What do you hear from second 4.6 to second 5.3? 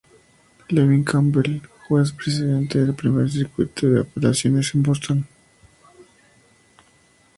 en Boston.